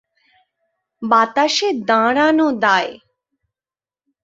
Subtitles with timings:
[1.01, 2.91] বাতাসে দাঁড়ানো দায়।